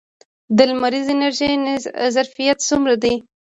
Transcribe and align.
د 0.57 0.59
لمریزې 0.69 1.13
انرژۍ 1.15 1.53
ظرفیت 2.15 2.57
څومره 2.69 2.93
دی؟ 3.03 3.15